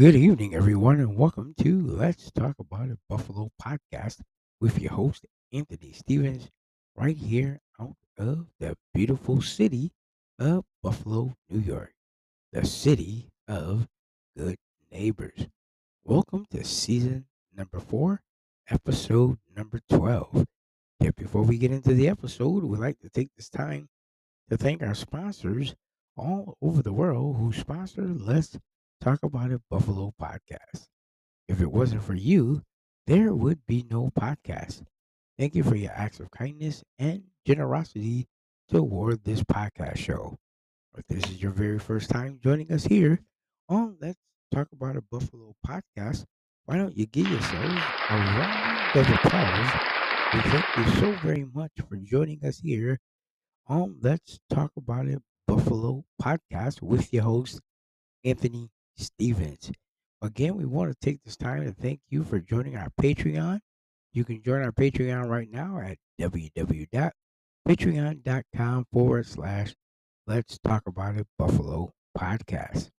[0.00, 4.22] Good evening, everyone, and welcome to Let's Talk About It Buffalo podcast
[4.58, 6.48] with your host, Anthony Stevens,
[6.96, 9.92] right here out of the beautiful city
[10.38, 11.92] of Buffalo, New York,
[12.50, 13.88] the city of
[14.34, 14.56] good
[14.90, 15.48] neighbors.
[16.02, 18.22] Welcome to season number four,
[18.70, 20.46] episode number 12.
[21.00, 23.90] Yet before we get into the episode, we'd like to take this time
[24.48, 25.74] to thank our sponsors
[26.16, 28.56] all over the world who sponsor Let's
[29.00, 30.88] Talk About It Buffalo podcast.
[31.48, 32.62] If it wasn't for you,
[33.06, 34.84] there would be no podcast.
[35.38, 38.28] Thank you for your acts of kindness and generosity
[38.70, 40.36] toward this podcast show.
[40.98, 43.20] If this is your very first time joining us here
[43.70, 44.20] on Let's
[44.52, 46.26] Talk About It Buffalo podcast,
[46.66, 49.72] why don't you give yourselves a round of applause?
[50.34, 52.98] We thank you so very much for joining us here
[53.66, 57.60] on Let's Talk About It Buffalo podcast with your host,
[58.24, 58.68] Anthony
[59.00, 59.72] Stevens.
[60.22, 63.60] Again, we want to take this time to thank you for joining our Patreon.
[64.12, 69.74] You can join our Patreon right now at www.patreon.com forward slash
[70.26, 72.90] Let's Talk About It Buffalo podcast.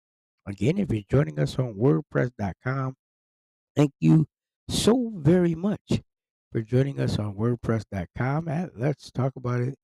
[0.47, 2.95] Again, if you're joining us on WordPress.com,
[3.77, 4.27] thank you
[4.69, 6.01] so very much
[6.51, 9.75] for joining us on WordPress.com at Let's Talk About It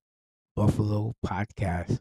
[0.54, 2.00] Buffalo podcast.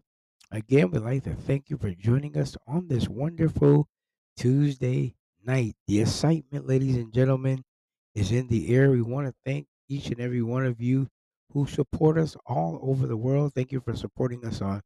[0.52, 3.90] Again, we'd like to thank you for joining us on this wonderful
[4.36, 5.76] Tuesday night.
[5.88, 7.64] The excitement, ladies and gentlemen,
[8.14, 8.92] is in the air.
[8.92, 11.08] We want to thank each and every one of you
[11.52, 13.54] who support us all over the world.
[13.54, 14.82] Thank you for supporting us on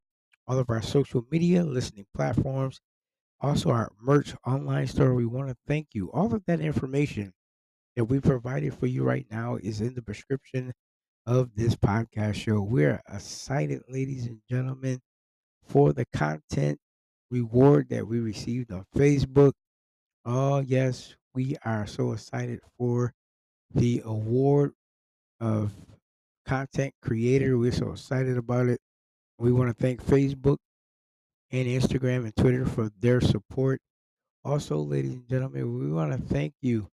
[0.47, 2.81] all of our social media, listening platforms,
[3.41, 5.13] also our merch online store.
[5.13, 6.11] We want to thank you.
[6.11, 7.33] All of that information
[7.95, 10.73] that we provided for you right now is in the description
[11.25, 12.61] of this podcast show.
[12.61, 15.01] We're excited, ladies and gentlemen,
[15.63, 16.79] for the content
[17.31, 19.53] reward that we received on Facebook.
[20.25, 23.13] Oh, yes, we are so excited for
[23.73, 24.73] the award
[25.39, 25.71] of
[26.45, 27.57] content creator.
[27.57, 28.79] We're so excited about it.
[29.37, 30.57] We want to thank Facebook
[31.51, 33.79] and Instagram and Twitter for their support.
[34.43, 36.89] Also, ladies and gentlemen, we want to thank you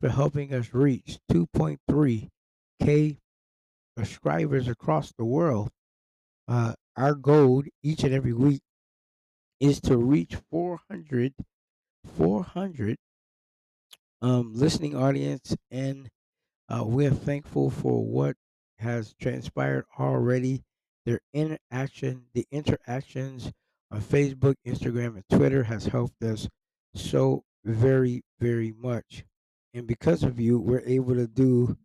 [0.00, 3.16] for helping us reach 2.3K
[3.96, 5.70] subscribers across the world.
[6.46, 8.62] Uh, our goal each and every week
[9.60, 11.34] is to reach 400,
[12.16, 12.96] 400
[14.20, 16.08] um, listening audience, and
[16.68, 18.36] uh, we're thankful for what
[18.78, 20.62] has transpired already.
[21.06, 23.50] Their interaction, the interactions
[23.90, 26.48] on Facebook, Instagram, and Twitter has helped us
[26.94, 29.24] so very, very much.
[29.74, 31.76] And because of you, we're able to do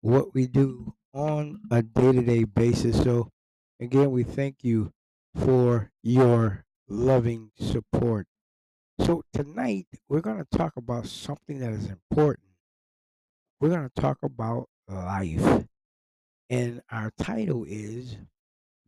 [0.00, 3.02] what we do on a day to day basis.
[3.02, 3.30] So,
[3.80, 4.92] again, we thank you
[5.34, 8.26] for your loving support.
[9.00, 12.48] So, tonight we're going to talk about something that is important.
[13.60, 15.64] We're going to talk about life.
[16.50, 18.16] And our title is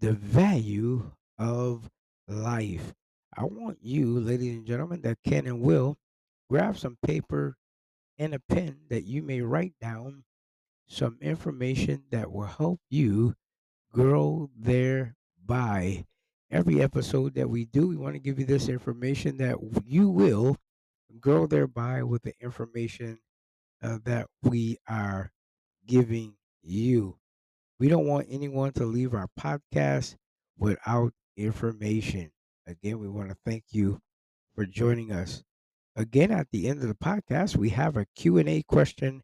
[0.00, 1.88] The Value of
[2.26, 2.92] Life.
[3.36, 5.96] I want you, ladies and gentlemen, that can and will
[6.50, 7.56] grab some paper
[8.18, 10.24] and a pen that you may write down
[10.88, 13.34] some information that will help you
[13.92, 16.04] grow thereby
[16.52, 20.56] every episode that we do, we want to give you this information that you will
[21.20, 23.18] grow thereby with the information
[23.82, 25.32] uh, that we are
[25.86, 27.18] giving you.
[27.80, 30.16] We don't want anyone to leave our podcast
[30.58, 32.30] without information.
[32.66, 34.00] Again, we want to thank you
[34.54, 35.42] for joining us.
[35.96, 39.22] Again, at the end of the podcast, we have a Q&A question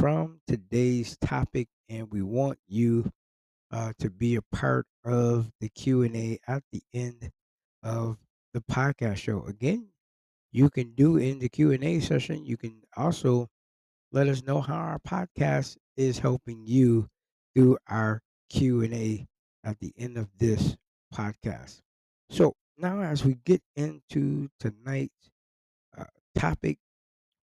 [0.00, 3.10] from today's topic and we want you
[3.72, 7.30] uh, to be a part of the Q&A at the end
[7.82, 8.18] of
[8.52, 9.44] the podcast show.
[9.46, 9.88] Again,
[10.52, 13.48] you can do in the Q&A session, you can also
[14.12, 17.08] let us know how our podcast is helping you
[17.54, 19.26] through our Q&A
[19.64, 20.76] at the end of this
[21.14, 21.80] podcast.
[22.30, 25.30] So, now as we get into tonight's
[25.96, 26.04] uh,
[26.34, 26.78] topic,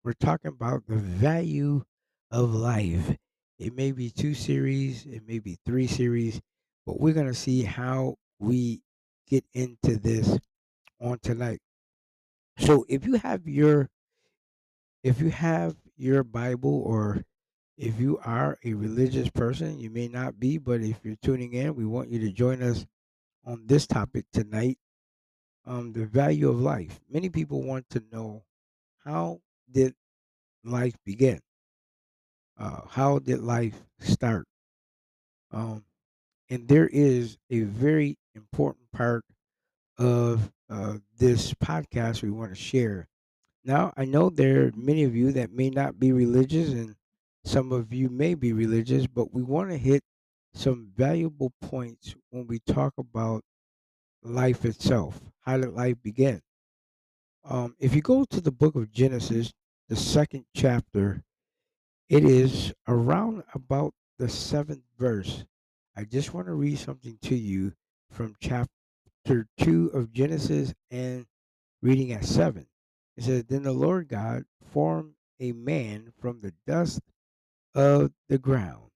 [0.04, 1.84] we're talking about the value
[2.32, 3.16] of life.
[3.60, 6.40] It may be two series, it may be three series,
[6.86, 8.82] but we're going to see how we
[9.28, 10.38] get into this
[11.02, 11.60] on tonight.
[12.60, 13.90] So if you have your
[15.04, 17.24] if you have your Bible or
[17.78, 21.76] if you are a religious person, you may not be, but if you're tuning in,
[21.76, 22.86] we want you to join us
[23.46, 24.78] on this topic tonight.
[25.66, 27.00] Um, the value of life.
[27.10, 28.44] Many people want to know
[29.04, 29.96] how did
[30.64, 31.42] life begin?
[32.60, 34.48] Uh, how did life start?
[35.52, 35.84] Um,
[36.50, 39.24] and there is a very important part
[39.98, 43.08] of uh, this podcast we want to share.
[43.64, 46.96] Now, I know there are many of you that may not be religious, and
[47.44, 50.04] some of you may be religious, but we want to hit
[50.54, 53.44] some valuable points when we talk about
[54.24, 55.20] life itself.
[55.42, 56.42] How did life begin?
[57.44, 59.54] Um, if you go to the book of Genesis,
[59.88, 61.24] the second chapter,
[62.10, 65.44] it is around about the seventh verse.
[65.96, 67.74] I just want to read something to you
[68.12, 71.26] from chapter 2 of Genesis and
[71.82, 72.66] reading at 7.
[73.18, 77.02] It says, Then the Lord God formed a man from the dust
[77.76, 78.90] of the ground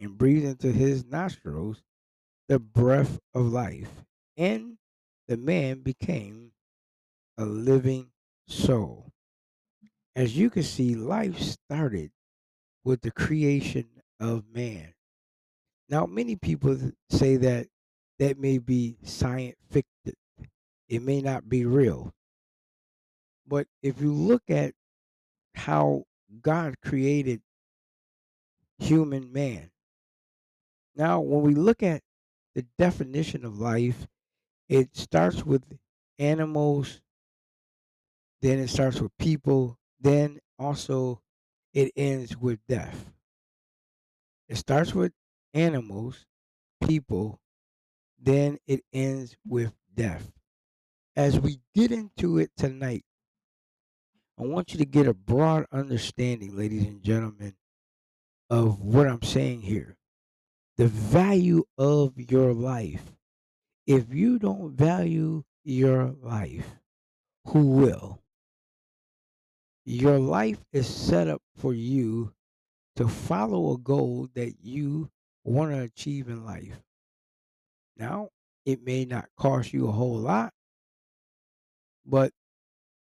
[0.00, 1.82] and breathed into his nostrils
[2.48, 4.04] the breath of life,
[4.36, 4.76] and
[5.28, 6.52] the man became
[7.38, 8.10] a living
[8.46, 9.10] soul.
[10.14, 12.10] As you can see, life started
[12.84, 13.86] with the creation
[14.20, 14.94] of man.
[15.88, 16.78] Now, many people
[17.10, 17.68] say that
[18.18, 20.16] that may be science fiction.
[20.88, 22.12] It may not be real.
[23.46, 24.74] But if you look at
[25.54, 26.04] how
[26.40, 27.42] God created
[28.78, 29.70] human man,
[30.94, 32.02] now when we look at
[32.54, 34.06] the definition of life,
[34.68, 35.62] it starts with
[36.18, 37.00] animals,
[38.40, 41.21] then it starts with people, then also
[41.72, 43.12] it ends with death.
[44.48, 45.12] It starts with
[45.54, 46.26] animals,
[46.86, 47.40] people,
[48.20, 50.32] then it ends with death.
[51.16, 53.04] As we get into it tonight,
[54.38, 57.54] I want you to get a broad understanding, ladies and gentlemen,
[58.50, 59.96] of what I'm saying here.
[60.76, 63.12] The value of your life.
[63.86, 66.76] If you don't value your life,
[67.46, 68.22] who will?
[69.84, 72.32] Your life is set up for you
[72.96, 75.10] to follow a goal that you
[75.44, 76.80] want to achieve in life.
[77.96, 78.28] Now,
[78.64, 80.52] it may not cost you a whole lot,
[82.06, 82.32] but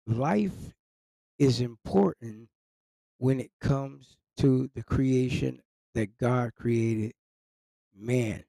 [0.06, 0.74] life
[1.38, 2.48] is important
[3.18, 5.60] when it comes to the creation
[5.94, 7.12] that God created
[7.96, 8.44] man.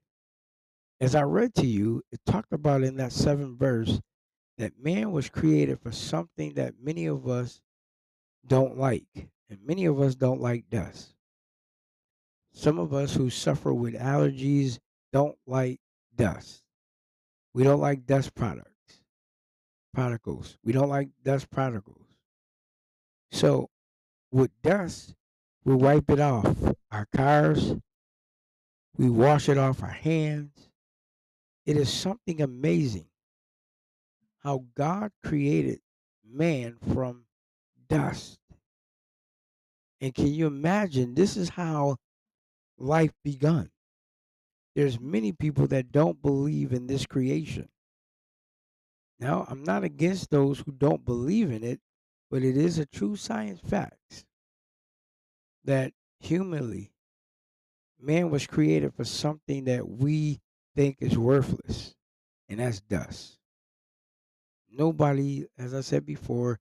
[1.00, 4.02] As I read to you, it talked about in that seventh verse
[4.58, 7.62] that man was created for something that many of us
[8.46, 11.14] don't like, and many of us don't like dust.
[12.54, 14.80] Some of us who suffer with allergies
[15.14, 15.80] don't like
[16.16, 16.64] dust.
[17.54, 19.02] We don't like dust products,
[19.94, 20.58] particles.
[20.64, 22.06] We don't like dust particles.
[23.32, 23.70] So
[24.32, 25.16] with dust,
[25.66, 26.56] we wipe it off
[26.92, 27.76] our cars,
[28.98, 30.70] we wash it off our hands.
[31.66, 33.06] It is something amazing
[34.44, 35.80] how God created
[36.28, 37.26] man from
[37.90, 38.40] dust.
[40.02, 41.98] And can you imagine this is how
[42.78, 43.70] life begun?
[44.76, 47.70] There's many people that don't believe in this creation.
[49.20, 51.82] Now, I'm not against those who don't believe in it,
[52.32, 54.24] but it is a true science fact
[55.66, 55.92] that
[56.22, 56.94] humanly
[58.00, 60.40] man was created for something that we
[60.76, 61.96] think is worthless,
[62.48, 63.38] and that's dust.
[64.72, 66.60] Nobody, as I said before,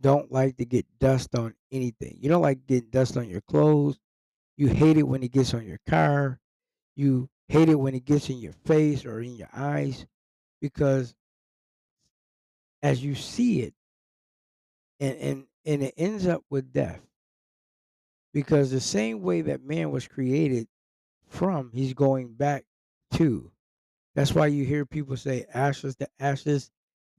[0.00, 2.18] don't like to get dust on anything.
[2.20, 3.98] You don't like getting dust on your clothes.
[4.56, 6.40] You hate it when it gets on your car.
[6.96, 10.06] You hate it when it gets in your face or in your eyes
[10.60, 11.14] because
[12.82, 13.74] as you see it
[15.00, 17.00] and and and it ends up with death
[18.32, 20.68] because the same way that man was created
[21.26, 22.64] from he's going back
[23.14, 23.52] to
[24.14, 26.70] that's why you hear people say ashes to ashes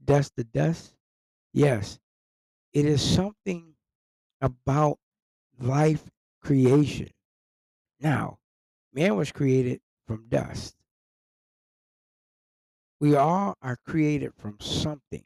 [0.04, 0.96] dust to dust
[1.54, 2.00] yes
[2.74, 3.76] it is something
[4.42, 4.98] about
[5.60, 6.04] life
[6.42, 7.10] creation.
[8.00, 8.38] Now
[8.94, 10.76] man was created from dust.
[13.00, 15.24] We all are created from something.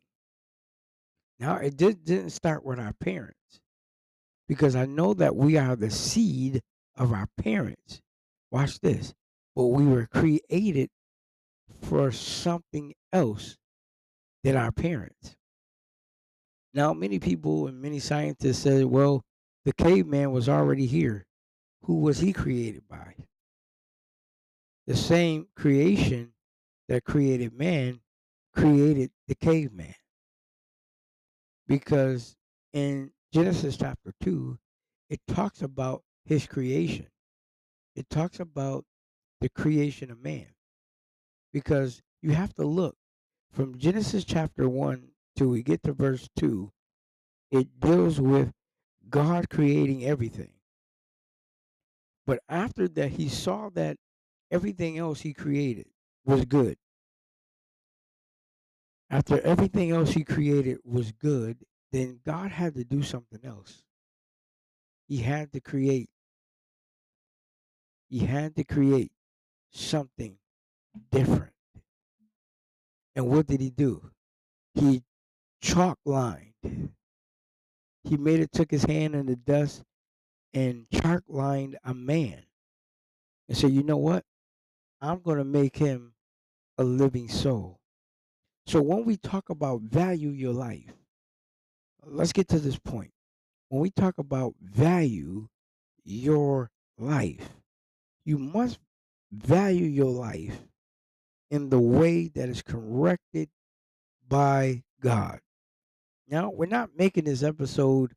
[1.40, 3.62] Now it did, didn't start with our parents
[4.48, 6.62] because i know that we are the seed
[6.98, 8.02] of our parents.
[8.52, 9.14] Watch this.
[9.56, 10.90] But we were created
[11.82, 13.58] for something else
[14.44, 15.36] than our parents
[16.76, 19.24] now many people and many scientists say well
[19.64, 21.26] the caveman was already here.
[21.84, 23.16] Who was he created by?
[24.86, 26.34] The same creation
[26.88, 28.02] that created man
[28.54, 29.96] created the caveman.
[31.68, 32.36] Because
[32.74, 34.58] in Genesis chapter 2
[35.10, 37.08] it talks about his creation.
[37.96, 38.86] It talks about
[39.42, 40.48] the creation of man.
[41.54, 42.98] Because you have to look
[43.52, 46.72] from Genesis chapter 1 till we get to verse 2
[47.52, 48.52] it deals with
[49.10, 50.54] God creating everything
[52.26, 53.98] but after that he saw that
[54.52, 55.88] everything else he created
[56.26, 56.78] was good
[59.10, 63.84] after everything else he created was good, then God had to do something else.
[65.08, 66.10] He had to create.
[68.10, 69.12] He had to create
[69.72, 70.38] something
[71.12, 71.54] different.
[73.16, 74.12] And what did he do?
[74.74, 75.04] He
[75.66, 76.92] chalk lined.
[78.04, 79.84] He made it, took his hand in the dust
[80.54, 82.44] and chalk lined a man
[83.50, 84.24] and said, you know what?
[85.02, 86.14] I'm going to make him
[86.78, 87.80] a living soul.
[88.68, 90.94] So when we talk about value your life,
[92.06, 93.12] let's get to this point.
[93.70, 95.48] When we talk about value
[96.04, 97.50] your life,
[98.24, 98.80] you must
[99.32, 100.60] value your life
[101.50, 103.50] in the way that is corrected
[104.28, 105.40] by God.
[106.28, 108.14] Now, we're not making this episode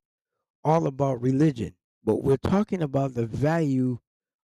[0.65, 1.75] all about religion,
[2.05, 3.99] but we're talking about the value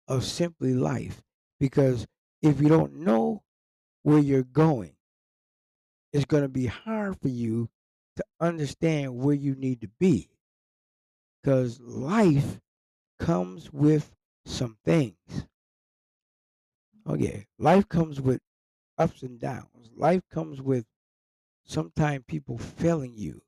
[0.08, 1.22] of simply life.
[1.58, 2.06] Because
[2.42, 3.42] if you don't know
[4.02, 4.96] where you're going,
[6.12, 7.68] it's going to be hard for you
[8.16, 10.30] to understand where you need to be.
[11.42, 12.60] Because life
[13.18, 14.14] comes with
[14.44, 15.46] some things.
[17.06, 18.40] Oh, okay, life comes with
[18.98, 19.90] ups and downs.
[19.96, 20.86] Life comes with
[21.64, 23.42] sometimes people failing you,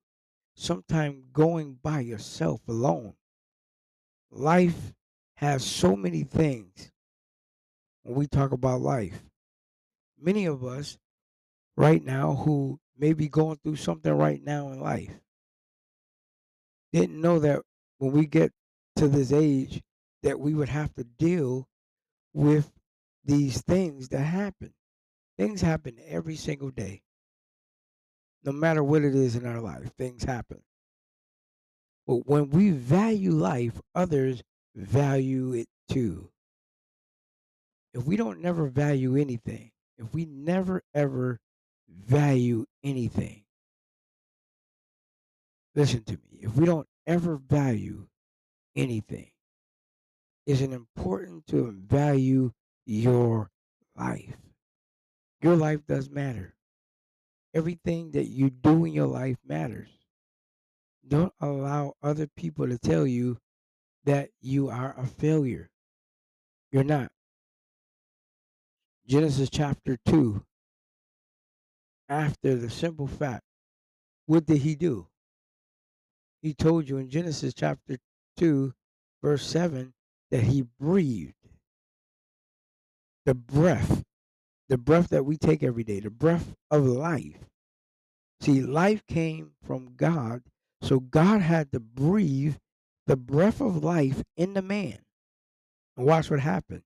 [0.63, 3.15] sometimes going by yourself alone.
[4.31, 4.93] Life
[5.37, 6.93] has so many things
[8.05, 9.25] when we talk about life.
[10.21, 10.99] Many of us
[11.77, 15.11] right now who may be going through something right now in life
[16.93, 17.63] didn't know that
[17.99, 18.53] when we get
[18.97, 19.83] to this age
[20.23, 21.67] that we would have to deal
[22.33, 22.71] with
[23.25, 24.73] these things that happen.
[25.37, 27.03] Things happen every single day.
[28.45, 30.63] No matter what it is in our life, things happen.
[32.07, 34.43] But when we value life, others
[34.75, 36.31] value it too.
[37.95, 41.39] If we don't never value anything, if we never ever
[41.89, 43.45] value anything,
[45.75, 48.07] listen to me, if we don't ever value
[48.75, 49.31] anything,
[50.47, 52.53] is it important to value
[52.87, 53.51] your
[53.97, 54.37] life?
[55.43, 56.55] Your life does matter.
[57.55, 59.89] Everything that you do in your life matters.
[61.07, 63.39] Don't allow other people to tell you
[64.05, 65.71] that you are a failure.
[66.71, 67.11] You're not.
[69.07, 70.43] Genesis chapter 2,
[72.09, 73.43] after the simple fact,
[74.27, 75.09] what did he do?
[76.41, 77.99] He told you in Genesis chapter
[78.39, 78.73] 2,
[79.23, 79.93] verse 7,
[80.31, 81.35] that he breathed
[83.27, 84.03] the breath,
[84.73, 87.45] the breath that we take every day, the breath of life.
[88.41, 90.45] See, life came from God,
[90.81, 92.57] so God had to breathe
[93.07, 95.01] the breath of life in the man.
[95.95, 96.85] And watch what happened.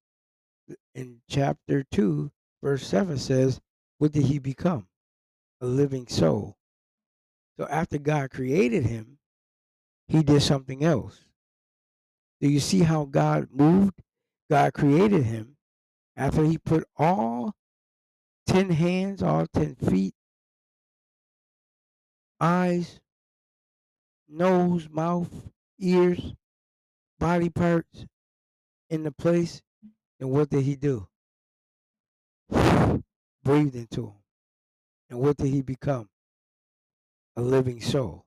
[0.97, 3.61] In chapter 2, verse 7 says,
[3.99, 4.89] What did he become?
[5.61, 6.57] A living soul.
[7.57, 9.19] So after God created him,
[10.09, 11.21] he did something else.
[12.41, 14.03] Do you see how God moved?
[14.51, 15.57] God created him
[16.17, 17.55] after he put all
[18.47, 20.15] 10 hands, all 10 feet,
[22.41, 23.01] eyes,
[24.29, 26.35] nose, mouth, ears,
[27.19, 28.07] body parts
[28.91, 29.63] in the place.
[30.21, 31.09] And what did he do?
[33.45, 34.13] Breathed into him.
[35.11, 36.09] And what did he become?
[37.37, 38.25] A living soul.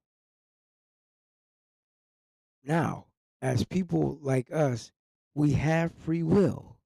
[2.63, 3.05] Now,
[3.41, 4.91] as people like us,
[5.33, 6.77] we have free will.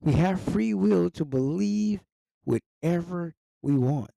[0.00, 2.00] We have free will to believe
[2.46, 4.10] whatever we want.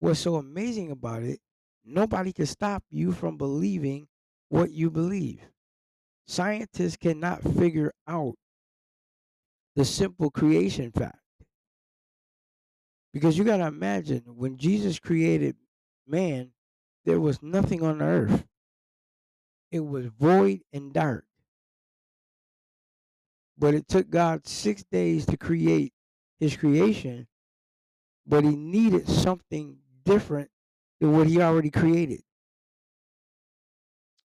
[0.00, 1.38] What's so amazing about it,
[1.84, 4.08] nobody can stop you from believing
[4.48, 5.40] what you believe.
[6.26, 8.34] Scientists cannot figure out
[9.76, 11.18] the simple creation fact.
[13.12, 15.56] Because you got to imagine when Jesus created
[16.06, 16.50] man,
[17.04, 18.44] there was nothing on earth,
[19.70, 21.24] it was void and dark.
[23.56, 25.92] But it took God six days to create
[26.38, 27.26] his creation,
[28.26, 30.50] but he needed something different
[31.00, 32.22] than what he already created.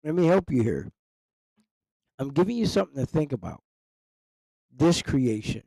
[0.05, 0.91] Let me help you here.
[2.19, 3.63] I'm giving you something to think about.
[4.75, 5.63] This creation.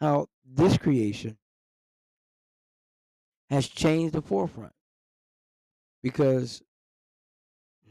[0.00, 1.36] How this creation
[3.50, 4.72] has changed the forefront.
[6.02, 6.62] Because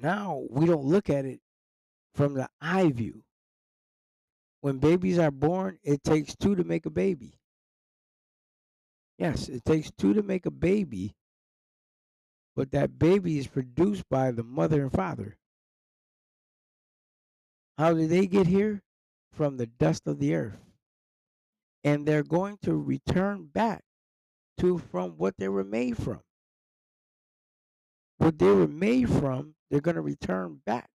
[0.02, 1.40] now we don't look at it
[2.16, 3.24] from the eye view.
[4.62, 7.40] When babies are born, it takes two to make a baby.
[9.20, 11.16] Yes, it takes two to make a baby,
[12.56, 15.38] but that baby is produced by the mother and father.
[17.78, 18.82] How did they get here?
[19.34, 20.60] From the dust of the earth.
[21.84, 23.84] And they're going to return back
[24.60, 26.22] to from what they were made from.
[28.20, 30.90] what they were made from, they're going to return back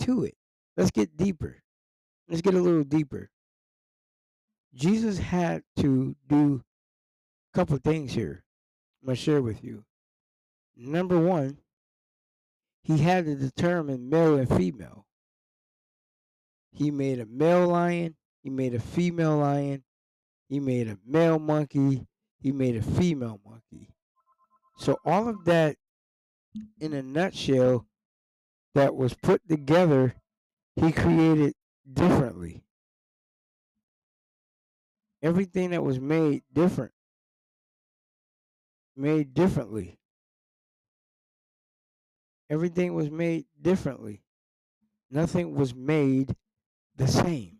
[0.00, 0.36] to it.
[0.76, 1.63] Let's get deeper.
[2.28, 3.30] Let's get a little deeper.
[4.74, 6.62] Jesus had to do
[7.52, 8.44] a couple things here.
[9.02, 9.84] I'm going to share with you.
[10.76, 11.58] Number one,
[12.82, 15.06] he had to determine male and female.
[16.72, 19.84] He made a male lion, he made a female lion,
[20.48, 22.06] he made a male monkey,
[22.40, 23.88] he made a female monkey.
[24.78, 25.76] So all of that
[26.80, 27.86] in a nutshell
[28.74, 30.16] that was put together,
[30.76, 31.54] he created
[31.90, 32.62] differently.
[35.22, 36.92] Everything that was made different,
[38.96, 39.98] made differently.
[42.50, 44.22] Everything was made differently.
[45.10, 46.34] Nothing was made
[46.96, 47.58] the same.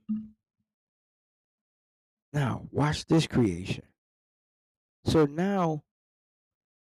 [2.32, 3.84] Now, watch this creation.
[5.04, 5.82] So now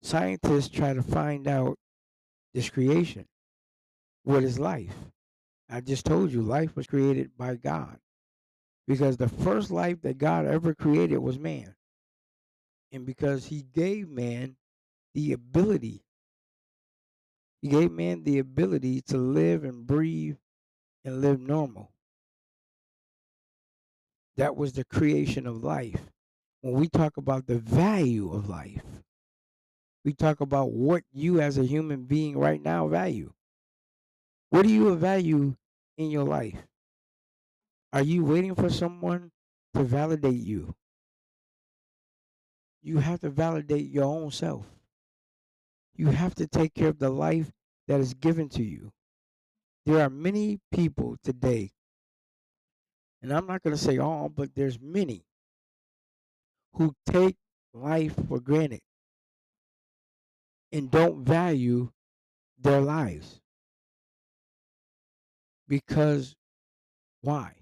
[0.02, 1.78] scientists try to find out
[2.54, 3.26] this creation.
[4.24, 4.96] What is life?
[5.74, 7.98] I just told you life was created by God.
[8.88, 11.74] Because the first life that God ever created was man.
[12.92, 14.56] And because he gave man
[15.16, 16.04] the ability,
[17.64, 20.36] he gave man the ability to live and breathe
[21.04, 21.92] and live normal.
[24.38, 26.02] That was the creation of life.
[26.62, 28.84] When we talk about the value of life,
[30.06, 33.34] we talk about what you as a human being right now value.
[34.52, 35.56] What do you value
[35.98, 36.68] in your life?
[37.92, 39.32] Are you waiting for someone
[39.76, 40.76] to validate you?
[42.82, 44.66] You have to validate your own self.
[45.96, 47.52] You have to take care of the life
[47.88, 48.92] that is given to you.
[49.86, 51.72] There are many people today,
[53.22, 55.24] and I'm not going to say all, but there's many
[56.74, 57.36] who take
[57.74, 58.82] life for granted
[60.72, 61.92] and don't value
[62.60, 63.40] their lives.
[65.68, 66.36] Because
[67.22, 67.54] why?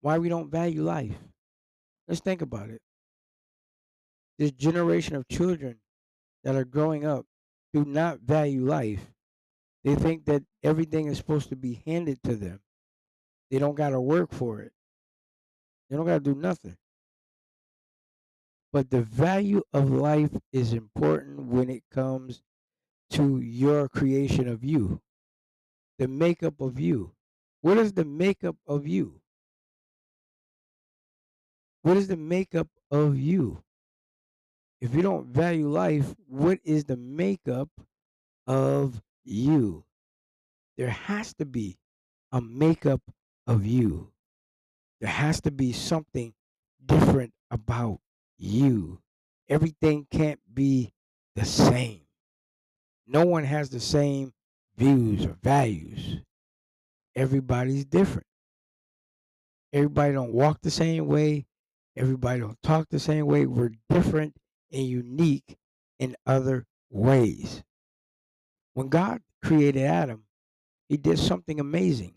[0.00, 1.16] Why we don't value life?
[2.06, 2.82] Let's think about it.
[4.38, 5.80] This generation of children
[6.42, 7.26] that are growing up
[7.72, 9.06] do not value life.
[9.82, 12.60] They think that everything is supposed to be handed to them.
[13.50, 14.72] They don't got to work for it.
[15.88, 16.76] They don't got to do nothing.
[18.72, 22.42] But the value of life is important when it comes
[23.10, 25.00] to your creation of you,
[25.98, 27.12] the makeup of you.
[27.60, 29.20] What is the makeup of you?
[31.82, 33.62] What is the makeup of you?
[34.80, 37.68] If you don't value life, what is the makeup
[38.46, 39.84] of you?
[40.76, 41.78] There has to be
[42.32, 43.00] a makeup
[43.46, 44.10] of you.
[45.00, 46.34] There has to be something
[46.84, 48.00] different about
[48.38, 49.00] you.
[49.48, 50.92] Everything can't be
[51.36, 52.00] the same.
[53.06, 54.32] No one has the same
[54.76, 56.18] views or values.
[57.16, 58.26] Everybody's different.
[59.72, 61.46] Everybody don't walk the same way.
[61.96, 63.46] Everybody don't talk the same way.
[63.46, 64.36] We're different
[64.72, 65.56] and unique
[65.98, 67.62] in other ways.
[68.74, 70.24] When God created Adam,
[70.88, 72.14] he did something amazing.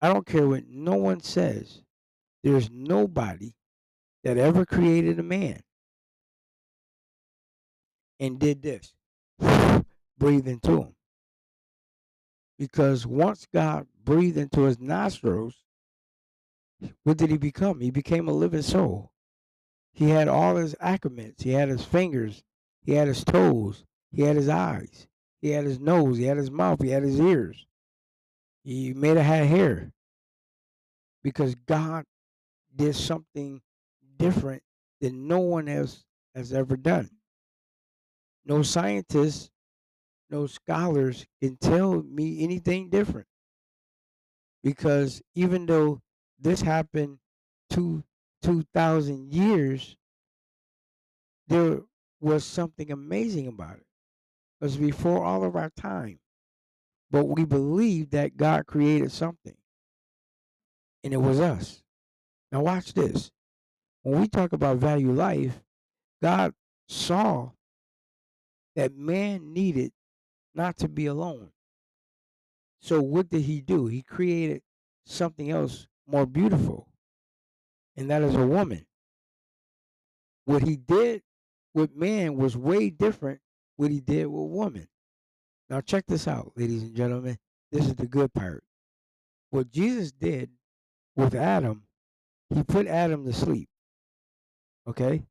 [0.00, 1.82] I don't care what no one says.
[2.42, 3.54] There's nobody
[4.24, 5.60] that ever created a man
[8.18, 8.94] and did this
[10.22, 10.94] breathe into him.
[12.56, 15.56] Because once God breathed into his nostrils,
[17.02, 17.80] what did he become?
[17.80, 19.10] He became a living soul.
[19.92, 21.42] He had all his accoutrements.
[21.42, 22.44] He had his fingers.
[22.82, 23.84] He had his toes.
[24.12, 25.08] He had his eyes.
[25.40, 26.18] He had his nose.
[26.18, 26.80] He had his mouth.
[26.80, 27.66] He had his ears.
[28.62, 29.92] He made have had hair.
[31.24, 32.04] Because God
[32.76, 33.60] did something
[34.18, 34.62] different
[35.00, 36.04] than no one else
[36.36, 37.10] has ever done.
[38.44, 39.50] No scientists,
[40.32, 43.26] no scholars can tell me anything different.
[44.64, 46.00] Because even though
[46.40, 47.18] this happened
[47.70, 48.02] two
[48.42, 49.96] two thousand years,
[51.48, 51.80] there
[52.20, 53.86] was something amazing about it.
[54.60, 56.18] It was before all of our time.
[57.10, 59.56] But we believe that God created something.
[61.04, 61.82] And it was us.
[62.50, 63.30] Now watch this
[64.02, 65.60] when we talk about value life,
[66.22, 66.54] God
[66.88, 67.50] saw
[68.76, 69.92] that man needed
[70.54, 71.50] not to be alone.
[72.80, 73.86] So what did he do?
[73.86, 74.62] He created
[75.06, 76.88] something else more beautiful,
[77.96, 78.86] and that is a woman.
[80.44, 81.22] What he did
[81.74, 83.40] with man was way different
[83.76, 84.88] what he did with woman.
[85.70, 87.38] Now check this out, ladies and gentlemen.
[87.70, 88.64] This is the good part.
[89.50, 90.50] What Jesus did
[91.16, 91.84] with Adam,
[92.50, 93.68] he put Adam to sleep.
[94.88, 95.22] Okay?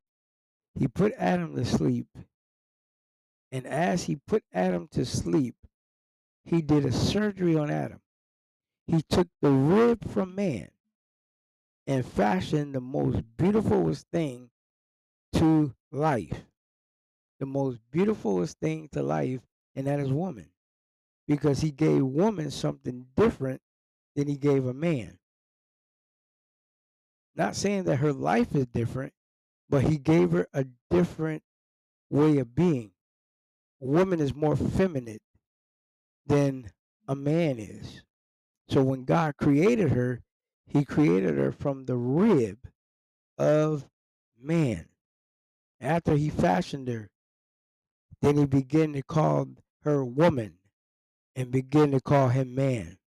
[0.74, 2.06] He put Adam to sleep
[3.52, 5.54] And as he put Adam to sleep,
[6.44, 8.00] he did a surgery on Adam.
[8.86, 10.70] He took the rib from man
[11.86, 14.50] and fashioned the most beautifulest thing
[15.34, 16.44] to life.
[17.40, 19.40] The most beautifulest thing to life,
[19.76, 20.48] and that is woman.
[21.28, 23.60] Because he gave woman something different
[24.16, 25.18] than he gave a man.
[27.34, 29.12] Not saying that her life is different,
[29.68, 31.42] but he gave her a different
[32.10, 32.91] way of being.
[33.84, 35.18] Woman is more feminine
[36.24, 36.70] than
[37.08, 38.02] a man is.
[38.68, 40.22] So when God created her,
[40.68, 42.58] he created her from the rib
[43.36, 43.88] of
[44.40, 44.86] man.
[45.80, 47.10] After he fashioned her,
[48.20, 49.48] then he began to call
[49.82, 50.58] her woman
[51.34, 52.98] and began to call him man.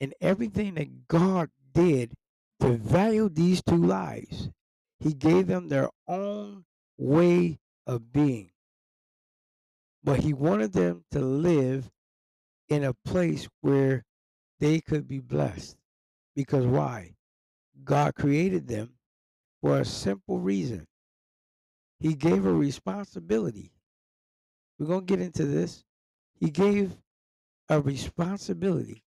[0.00, 2.14] And everything that God did
[2.58, 4.50] to value these two lives,
[4.98, 6.64] he gave them their own
[6.98, 8.50] way of being.
[10.06, 11.90] But he wanted them to live
[12.68, 14.04] in a place where
[14.60, 15.76] they could be blessed.
[16.36, 17.16] Because why?
[17.84, 18.92] God created them
[19.60, 20.86] for a simple reason.
[21.98, 23.72] He gave a responsibility.
[24.78, 25.82] We're going to get into this.
[26.38, 26.96] He gave
[27.68, 29.02] a responsibility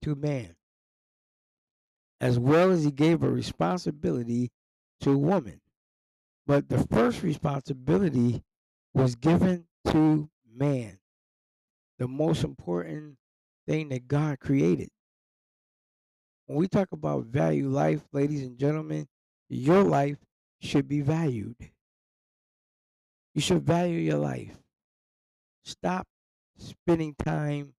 [0.00, 0.56] to man,
[2.22, 4.50] as well as he gave a responsibility
[5.02, 5.60] to woman.
[6.46, 8.42] But the first responsibility
[8.94, 10.98] was given to man,
[11.98, 13.16] the most important
[13.66, 14.90] thing that God created.
[16.46, 19.08] When we talk about value life, ladies and gentlemen,
[19.48, 20.18] your life
[20.60, 21.56] should be valued.
[23.34, 24.56] You should value your life.
[25.64, 26.06] Stop
[26.58, 27.74] spending time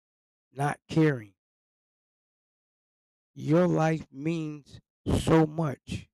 [0.54, 1.32] not caring.
[3.34, 4.80] Your life means
[5.20, 6.08] so much.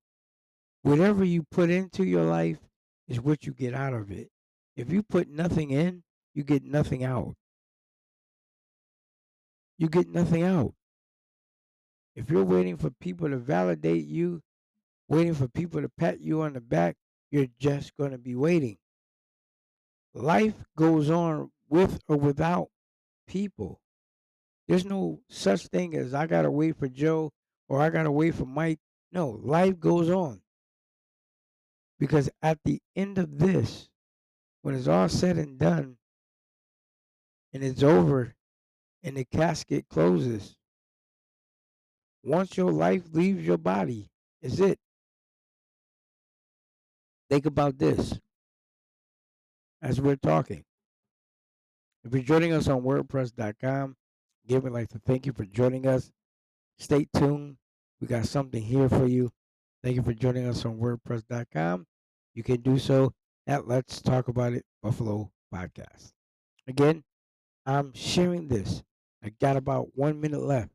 [0.83, 2.59] Whatever you put into your life
[3.07, 4.29] is what you get out of it.
[4.75, 7.35] If you put nothing in, you get nothing out.
[9.77, 10.73] You get nothing out.
[12.15, 14.41] If you're waiting for people to validate you,
[15.07, 16.95] waiting for people to pat you on the back,
[17.29, 18.77] you're just going to be waiting.
[20.13, 22.69] Life goes on with or without
[23.27, 23.81] people.
[24.67, 27.31] There's no such thing as I got to wait for Joe
[27.67, 28.79] or I got to wait for Mike.
[29.11, 30.41] No, life goes on.
[31.99, 33.89] Because at the end of this,
[34.65, 35.95] when it's all said and done
[37.53, 38.33] and it's over
[39.03, 40.55] and the casket closes,
[42.23, 44.09] once your life leaves your body,
[44.41, 44.79] is it.
[47.29, 48.19] Think about this
[49.83, 50.63] as we're talking.
[52.03, 53.95] If you're joining us on WordPress.com,
[54.45, 56.11] again, we'd like to thank you for joining us.
[56.79, 57.57] Stay tuned.
[58.01, 59.31] We got something here for you.
[59.83, 61.85] Thank you for joining us on WordPress.com.
[62.33, 63.13] You can do so
[63.47, 66.13] at Let's Talk About It Buffalo Podcast.
[66.67, 67.03] Again,
[67.65, 68.83] I'm sharing this.
[69.23, 70.71] I got about one minute left.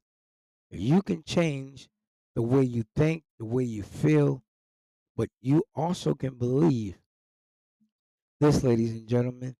[0.70, 1.88] You can change
[2.36, 4.42] the way you think, the way you feel,
[5.16, 6.96] but you also can believe
[8.40, 9.56] this, ladies and gentlemen,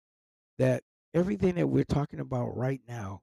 [0.58, 3.22] that everything that we're talking about right now,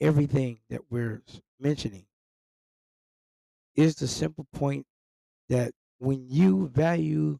[0.00, 1.22] everything that we're
[1.60, 2.06] mentioning,
[3.76, 4.84] is the simple point
[5.48, 7.38] that when you value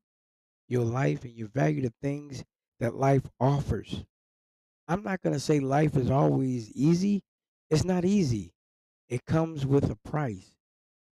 [0.70, 2.44] your life and you value the things
[2.78, 4.04] that life offers,
[4.88, 7.22] I'm not going to say life is always easy.
[7.68, 8.52] It's not easy
[9.10, 10.54] it comes with a price.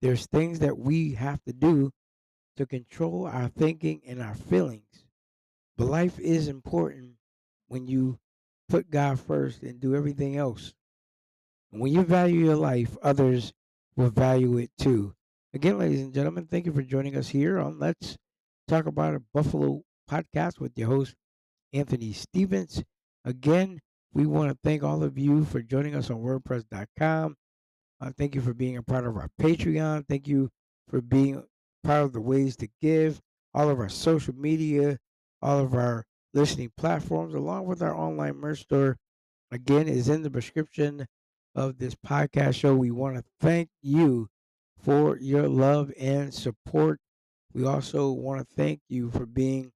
[0.03, 1.93] There's things that we have to do
[2.57, 5.07] to control our thinking and our feelings.
[5.79, 7.13] But life is important
[7.69, 8.19] when you
[8.69, 10.75] put God first and do everything else.
[11.73, 13.53] And when you value your life, others
[13.97, 15.15] will value it too.
[15.55, 18.17] Again, ladies and gentlemen, thank you for joining us here on Let's
[18.67, 21.15] Talk About a Buffalo podcast with your host,
[21.73, 22.83] Anthony Stevens.
[23.25, 23.81] Again,
[24.13, 27.37] we want to thank all of you for joining us on WordPress.com.
[28.01, 30.07] Uh, thank you for being a part of our Patreon.
[30.09, 30.51] Thank you
[30.89, 31.43] for being
[31.83, 33.21] part of the ways to give,
[33.53, 34.99] all of our social media,
[35.43, 38.97] all of our listening platforms, along with our online merch store.
[39.51, 41.07] Again, is in the description
[41.55, 42.75] of this podcast show.
[42.75, 44.29] We want to thank you
[44.83, 46.99] for your love and support.
[47.55, 49.71] We also want to thank you for being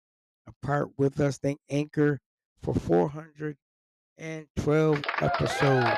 [0.49, 1.39] a part with us.
[1.39, 2.19] Thank Anchor
[2.61, 5.97] for 412 episodes.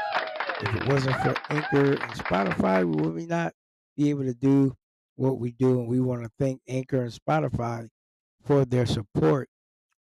[0.60, 3.54] If it wasn't for Anchor and Spotify, we would not
[3.96, 4.76] be able to do
[5.16, 5.80] what we do.
[5.80, 7.88] And we want to thank Anchor and Spotify
[8.44, 9.48] for their support.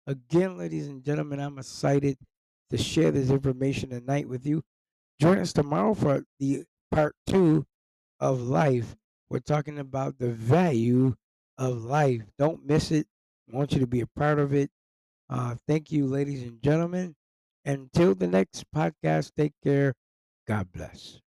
[0.05, 2.17] Again, ladies and gentlemen, I'm excited
[2.71, 4.63] to share this information tonight with you.
[5.21, 7.65] Join us tomorrow for the part two
[8.19, 8.97] of life.
[9.29, 11.15] We're talking about the value
[11.59, 12.23] of life.
[12.39, 13.05] Don't miss it.
[13.53, 14.71] I want you to be a part of it.
[15.29, 17.15] Uh, thank you, ladies and gentlemen.
[17.65, 19.93] Until the next podcast, take care.
[20.47, 21.19] God bless.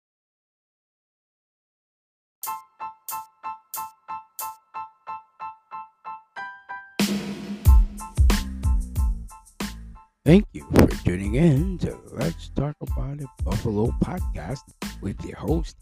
[10.25, 14.61] Thank you for tuning in to Let's Talk About It Buffalo podcast
[15.01, 15.77] with your host,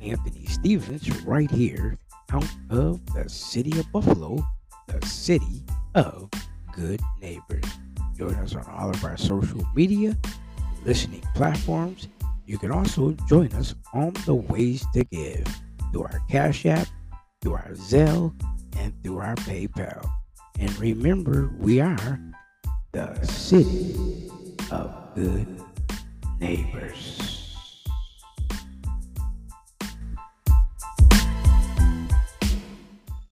[0.00, 1.98] Anthony Stevens, right here
[2.32, 4.38] out of the city of Buffalo,
[4.86, 5.62] the city
[5.94, 6.30] of
[6.74, 7.64] good neighbors.
[8.16, 10.16] Join us on all of our social media,
[10.84, 12.08] listening platforms.
[12.46, 15.46] You can also join us on the ways to give
[15.92, 16.86] through our Cash App,
[17.42, 18.34] through our Zelle,
[18.76, 20.08] and through our PayPal.
[20.58, 22.20] And remember, we are
[22.92, 24.28] the city
[24.70, 25.62] of good
[26.40, 27.39] neighbors.